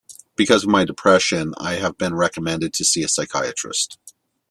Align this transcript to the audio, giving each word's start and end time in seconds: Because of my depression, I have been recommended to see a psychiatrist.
Because 0.35 0.63
of 0.63 0.69
my 0.69 0.83
depression, 0.83 1.53
I 1.59 1.75
have 1.75 1.95
been 1.95 2.15
recommended 2.15 2.73
to 2.73 2.83
see 2.83 3.03
a 3.03 3.07
psychiatrist. 3.07 3.99